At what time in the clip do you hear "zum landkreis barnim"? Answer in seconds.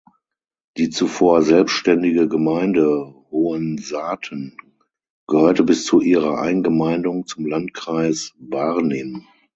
7.27-9.27